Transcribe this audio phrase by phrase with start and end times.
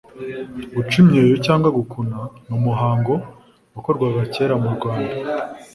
[0.75, 3.13] Guca imyeyo cyangwa Gukuna ni umuhango
[3.73, 5.15] wakorwaga kera mu Rwanda